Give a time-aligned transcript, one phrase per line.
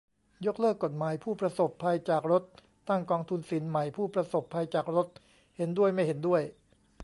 [0.45, 2.43] ยกเลิกกฎหมายผู้ประสบภัยจากรถ
[2.89, 5.07] ตั้งกองทุนสินไหมผู้ประสบภัยจากรถ?
[5.57, 6.41] เห็นด้วย ไม่เห็นด้วย